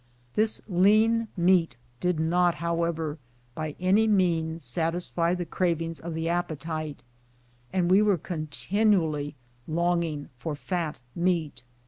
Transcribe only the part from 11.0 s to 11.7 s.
meat.